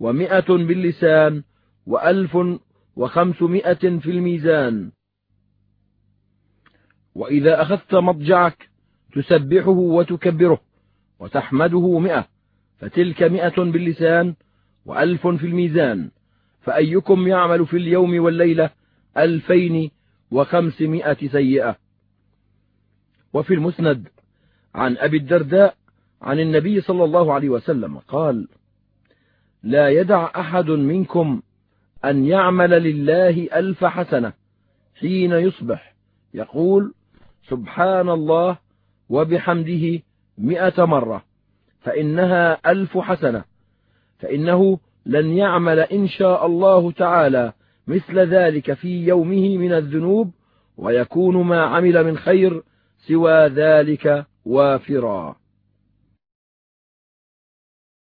[0.00, 1.42] ومائة باللسان
[1.86, 2.38] وألف
[2.96, 4.90] وخمسمائة في الميزان.
[7.14, 8.68] وإذا أخذت مضجعك
[9.14, 10.60] تسبحه وتكبره
[11.18, 12.28] وتحمده مئة
[12.78, 14.34] فتلك مئة باللسان
[14.86, 16.10] وألف في الميزان.
[16.60, 18.70] فأيكم يعمل في اليوم والليلة
[19.16, 19.90] ألفين
[20.32, 21.76] وخمسمائة سيئة.
[23.32, 24.08] وفي المسند
[24.74, 25.74] عن أبي الدرداء
[26.22, 28.48] عن النبي صلى الله عليه وسلم قال
[29.62, 31.42] لا يدع أحد منكم
[32.04, 34.32] أن يعمل لله ألف حسنة
[35.00, 35.94] حين يصبح.
[36.34, 36.94] يقول
[37.48, 38.58] سبحان الله
[39.08, 40.02] وبحمده
[40.38, 41.24] مئة مرة
[41.80, 43.44] فإنها ألف حسنة
[44.18, 47.52] فإنه لن يعمل إن شاء الله تعالى
[47.86, 50.30] مثل ذلك في يومه من الذنوب
[50.76, 52.62] ويكون ما عمل من خير
[53.08, 55.36] سوى ذلك وافرا.